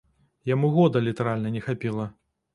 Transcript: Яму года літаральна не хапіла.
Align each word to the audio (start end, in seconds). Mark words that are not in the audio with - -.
Яму 0.53 0.71
года 0.77 1.03
літаральна 1.09 1.53
не 1.59 1.63
хапіла. 1.69 2.11